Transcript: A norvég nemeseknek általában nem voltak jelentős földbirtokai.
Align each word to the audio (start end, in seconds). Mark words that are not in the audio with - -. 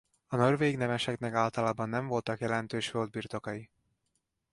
A 0.27 0.35
norvég 0.35 0.77
nemeseknek 0.77 1.33
általában 1.33 1.89
nem 1.89 2.07
voltak 2.07 2.39
jelentős 2.39 2.87
földbirtokai. 2.89 3.69